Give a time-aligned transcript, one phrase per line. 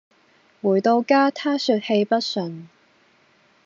[0.63, 2.65] 回到家她說氣不順